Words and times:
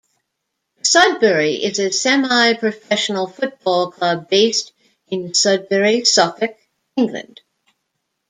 Sudbury 0.81 1.63
is 1.63 1.77
a 1.77 1.91
semi-professional 1.91 3.27
football 3.27 3.91
club 3.91 4.29
based 4.29 4.73
in 5.09 5.35
Sudbury, 5.35 6.05
Suffolk, 6.05 6.57
England. 6.97 7.39